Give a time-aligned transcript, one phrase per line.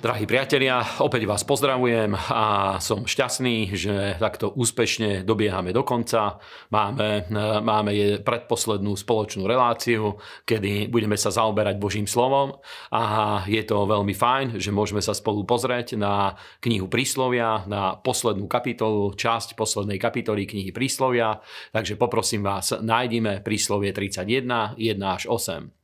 [0.00, 6.40] Drahí priatelia, opäť vás pozdravujem a som šťastný, že takto úspešne dobiehame do konca.
[6.72, 7.28] Máme,
[7.60, 10.16] máme je predposlednú spoločnú reláciu,
[10.48, 12.56] kedy budeme sa zaoberať Božím slovom
[12.88, 16.32] a je to veľmi fajn, že môžeme sa spolu pozrieť na
[16.64, 21.44] knihu Príslovia, na poslednú kapitolu, časť poslednej kapitoly knihy Príslovia.
[21.76, 25.79] Takže poprosím vás, nájdime Príslovie 31, 1 až 8.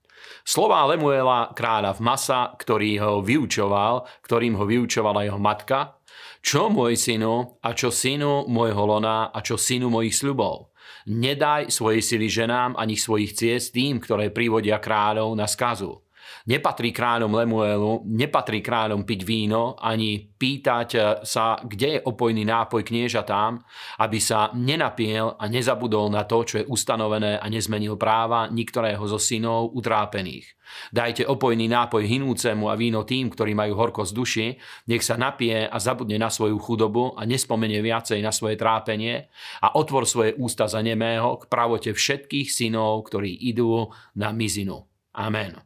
[0.46, 5.98] Slová Lemuela kráľa v Masa, ktorý ho vyučoval, ktorým ho vyučovala jeho matka,
[6.38, 10.70] čo môj synu a čo synu môjho lona a čo synu mojich sľubov.
[11.10, 16.05] Nedaj svojej sily ženám ani svojich ciest tým, ktoré privodia kráľov na skazu.
[16.46, 22.86] Nepatrí kráľom Lemuelu, nepatrí kráľom piť víno, ani pýtať eh, sa, kde je opojný nápoj
[22.86, 23.58] kniežatám,
[24.00, 29.18] aby sa nenapiel a nezabudol na to, čo je ustanovené a nezmenil práva niektorého zo
[29.18, 30.56] synov utrápených.
[30.90, 34.46] Dajte opojný nápoj hinúcemu a víno tým, ktorí majú horkosť duši,
[34.90, 39.30] nech sa napije a zabudne na svoju chudobu a nespomenie viacej na svoje trápenie
[39.62, 44.86] a otvor svoje ústa za nemého k pravote všetkých synov, ktorí idú na mizinu.
[45.16, 45.65] Amen.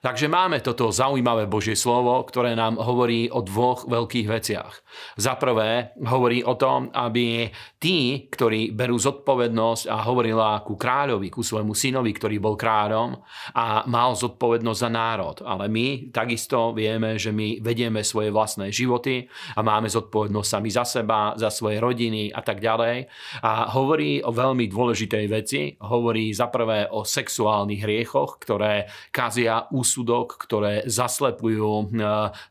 [0.00, 4.74] Takže máme toto zaujímavé Božie slovo, ktoré nám hovorí o dvoch veľkých veciach.
[5.18, 11.42] Za prvé hovorí o tom, aby tí, ktorí berú zodpovednosť a hovorila ku kráľovi, ku
[11.44, 13.18] svojmu synovi, ktorý bol kráľom
[13.52, 15.36] a mal zodpovednosť za národ.
[15.44, 19.26] Ale my takisto vieme, že my vedieme svoje vlastné životy
[19.58, 23.10] a máme zodpovednosť sami za seba, za svoje rodiny a tak ďalej.
[23.42, 25.60] A hovorí o veľmi dôležitej veci.
[25.82, 31.84] Hovorí za prvé o sexuálnych hriechoch, ktoré kazia úsudok, ktoré zaslepujú e,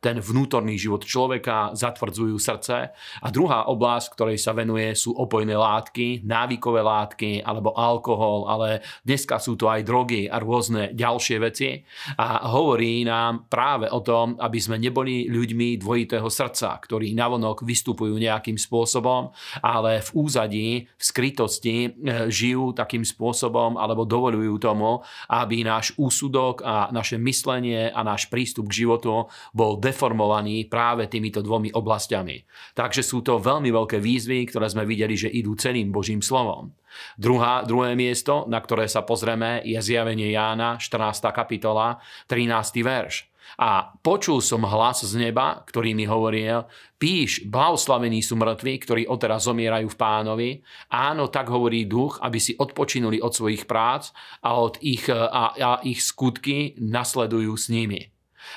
[0.01, 2.89] ten vnútorný život človeka, zatvrdzujú srdce.
[3.21, 9.37] A druhá oblasť, ktorej sa venuje, sú opojné látky, návykové látky alebo alkohol, ale dneska
[9.37, 11.85] sú to aj drogy a rôzne ďalšie veci.
[12.17, 18.17] A hovorí nám práve o tom, aby sme neboli ľuďmi dvojitého srdca, ktorí navonok vystupujú
[18.17, 19.29] nejakým spôsobom,
[19.61, 21.89] ale v úzadí, v skrytosti e,
[22.33, 28.25] žijú takým spôsobom alebo dovolujú tomu, aby náš úsudok a naše myslenie myslenie a náš
[28.31, 32.41] prístup k životu bol deformovaný práve týmito dvomi oblastiami.
[32.73, 36.73] Takže sú to veľmi veľké výzvy, ktoré sme videli, že idú celým Božím slovom.
[37.19, 41.27] Druhá, druhé miesto, na ktoré sa pozrieme, je zjavenie Jána, 14.
[41.35, 41.99] kapitola,
[42.31, 42.81] 13.
[42.81, 43.27] verš.
[43.59, 46.65] A počul som hlas z neba, ktorý mi hovoril,
[46.97, 50.49] píš, blahoslavení sú mŕtvi, ktorí odteraz zomierajú v pánovi.
[50.89, 55.71] Áno, tak hovorí duch, aby si odpočinuli od svojich prác a, od ich, a, a
[55.83, 58.14] ich skutky nasledujú s nimi.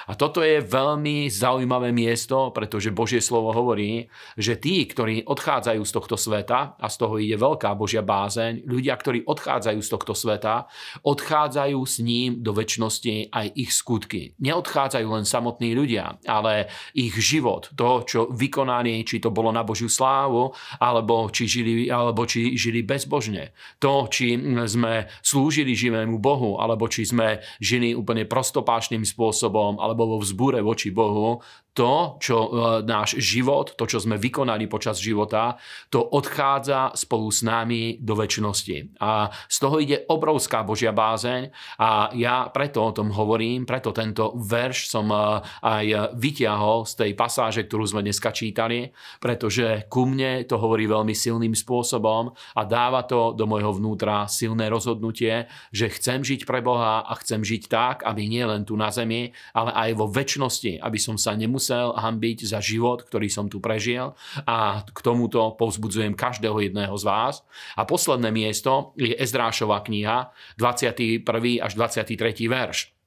[0.09, 5.93] A toto je veľmi zaujímavé miesto, pretože Božie slovo hovorí, že tí, ktorí odchádzajú z
[5.93, 10.69] tohto sveta, a z toho ide veľká Božia bázeň, ľudia, ktorí odchádzajú z tohto sveta,
[11.03, 14.37] odchádzajú s ním do väčšnosti aj ich skutky.
[14.39, 19.91] Neodchádzajú len samotní ľudia, ale ich život, to, čo vykonali, či to bolo na Božiu
[19.91, 23.55] slávu, alebo či žili, alebo či žili bezbožne.
[23.83, 30.17] To, či sme slúžili živému Bohu, alebo či sme žili úplne prostopášným spôsobom, alebo vo
[30.21, 31.41] vzbúre voči Bohu,
[31.79, 32.49] to, čo e,
[32.83, 35.55] náš život, to, čo sme vykonali počas života,
[35.95, 38.99] to odchádza spolu s nami do väčšnosti.
[38.99, 44.35] A z toho ide obrovská Božia bázeň a ja preto o tom hovorím, preto tento
[44.35, 48.91] verš som e, aj vyťahol z tej pasáže, ktorú sme dneska čítali,
[49.23, 54.67] pretože ku mne to hovorí veľmi silným spôsobom a dáva to do môjho vnútra silné
[54.67, 58.91] rozhodnutie, že chcem žiť pre Boha a chcem žiť tak, aby nie len tu na
[58.91, 63.53] zemi, ale aj vo väčšnosti, aby som sa nemusel musel hambiť za život, ktorý som
[63.53, 64.17] tu prežil
[64.49, 67.45] a k tomuto povzbudzujem každého jedného z vás.
[67.77, 71.29] A posledné miesto je Ezdrášová kniha, 21.
[71.61, 72.49] až 23.
[72.49, 72.98] verš.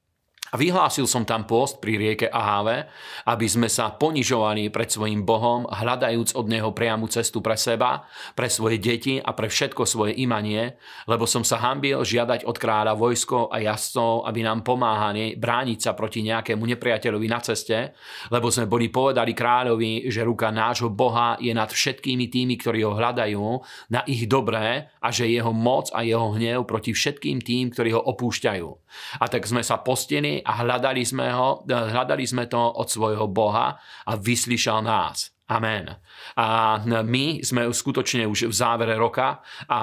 [0.51, 2.91] Vyhlásil som tam post pri rieke Aháve,
[3.23, 8.03] aby sme sa ponižovali pred svojim Bohom, hľadajúc od Neho priamu cestu pre seba,
[8.35, 10.75] pre svoje deti a pre všetko svoje imanie,
[11.07, 15.95] lebo som sa hambil žiadať od kráľa vojsko a jazdcov, aby nám pomáhali brániť sa
[15.95, 17.95] proti nejakému nepriateľovi na ceste,
[18.27, 22.91] lebo sme boli povedali kráľovi, že ruka nášho Boha je nad všetkými tými, ktorí ho
[22.91, 23.39] hľadajú,
[23.87, 28.03] na ich dobré a že jeho moc a jeho hnev proti všetkým tým, ktorí ho
[28.03, 28.67] opúšťajú.
[29.23, 33.77] A tak sme sa postili a hľadali sme, ho, hľadali sme to od svojho Boha
[34.05, 35.31] a vyslyšal nás.
[35.51, 35.99] Amen.
[36.39, 39.81] A my sme skutočne už v závere roka a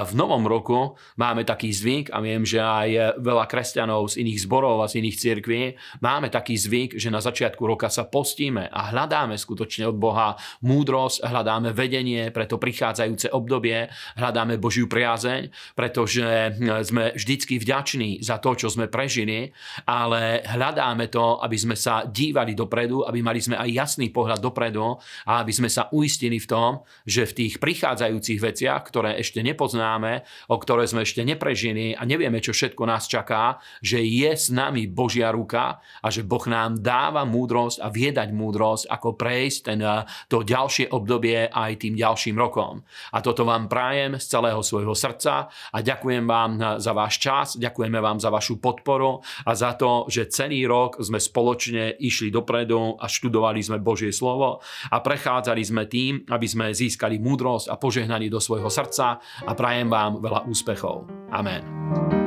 [0.00, 4.80] v novom roku máme taký zvyk a viem, že aj veľa kresťanov z iných zborov
[4.80, 5.62] a z iných cirkví
[6.00, 11.20] máme taký zvyk, že na začiatku roka sa postíme a hľadáme skutočne od Boha múdrosť,
[11.20, 18.56] hľadáme vedenie pre to prichádzajúce obdobie, hľadáme Božiu priazeň, pretože sme vždycky vďační za to,
[18.56, 19.52] čo sme prežili,
[19.84, 24.93] ale hľadáme to, aby sme sa dívali dopredu, aby mali sme aj jasný pohľad dopredu
[25.28, 26.70] a aby sme sa uistili v tom,
[27.04, 32.40] že v tých prichádzajúcich veciach, ktoré ešte nepoznáme, o ktoré sme ešte neprežili a nevieme,
[32.40, 37.22] čo všetko nás čaká, že je s nami Božia ruka a že Boh nám dáva
[37.24, 42.82] múdrosť a viedať múdrosť, ako prejsť ten, eh, to ďalšie obdobie aj tým ďalším rokom.
[43.12, 47.46] A toto vám prajem z celého svojho srdca a ďakujem vám eh, za váš čas,
[47.56, 52.96] ďakujeme vám za vašu podporu a za to, že celý rok sme spoločne išli dopredu
[52.98, 58.26] a študovali sme Božie slovo a prechádzali sme tým, aby sme získali múdrosť a požehnali
[58.26, 61.08] do svojho srdca a prajem vám veľa úspechov.
[61.30, 62.23] Amen.